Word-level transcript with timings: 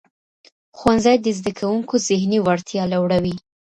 ښوونځی 0.77 1.15
د 1.21 1.27
زدهکوونکو 1.39 1.95
ذهني 2.07 2.39
وړتیا 2.41 2.83
لوړوي. 2.93 3.35